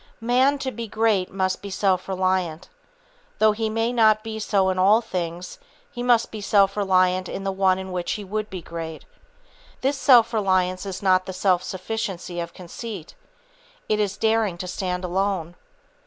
[0.19, 2.69] Man to be great must be self reliant.
[3.37, 5.59] Though he may not be so in all things,
[5.91, 9.05] he must be self reliant in the one in which he would be great.
[9.81, 13.13] This self reliance is not the self sufficiency of conceit.
[13.87, 15.53] It is daring to stand alone.